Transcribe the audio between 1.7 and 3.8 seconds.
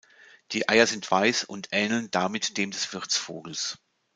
ähneln damit dem des Wirtsvogels.